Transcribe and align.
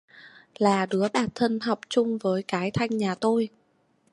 là 0.57 0.85
đứa 0.85 1.07
bạn 1.13 1.29
thân 1.35 1.59
học 1.59 1.79
chung 1.89 2.17
với 2.17 2.43
cái 2.43 2.71
thanh 2.71 2.97
nhà 2.97 3.15
tôi 3.15 3.49